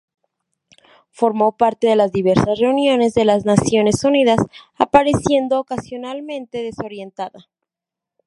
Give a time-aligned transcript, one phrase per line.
[1.11, 4.39] Formó parte de diversas reuniones de las Naciones Unidas,
[4.73, 7.47] apareciendo ocasionalmente desorientada.